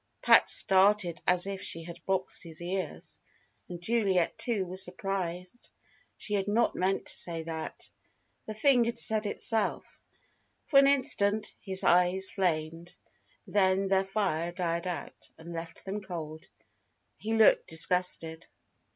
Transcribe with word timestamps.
Pat 0.23 0.49
started 0.49 1.21
as 1.27 1.45
if 1.45 1.61
she 1.61 1.83
had 1.83 2.03
boxed 2.07 2.41
his 2.41 2.59
ears: 2.59 3.19
and 3.69 3.79
Juliet, 3.79 4.35
too, 4.35 4.65
was 4.65 4.83
surprised. 4.83 5.69
She 6.17 6.33
had 6.33 6.47
not 6.47 6.73
meant 6.75 7.05
to 7.05 7.13
say 7.13 7.43
that. 7.43 7.87
The 8.47 8.55
thing 8.55 8.85
had 8.85 8.97
said 8.97 9.27
itself. 9.27 10.01
For 10.65 10.79
an 10.79 10.87
instant 10.87 11.53
his 11.59 11.83
eyes 11.83 12.31
flamed. 12.31 12.97
Then 13.45 13.89
their 13.89 14.03
fire 14.03 14.51
died 14.51 14.87
out, 14.87 15.29
and 15.37 15.53
left 15.53 15.85
them 15.85 16.01
cold. 16.01 16.47
He 17.19 17.35
looked 17.35 17.67
disgusted. 17.67 18.47